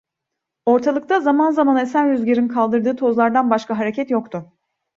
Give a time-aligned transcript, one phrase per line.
[0.65, 4.51] Ortalıkta, zaman zaman esen rüzgarın kaldırdığı tozlardan başka hareket yoktu.